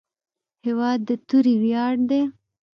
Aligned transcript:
هېواد 0.65 0.99
د 1.07 1.09
توري 1.27 1.55
ویاړ 1.63 1.93
دی. 2.09 2.21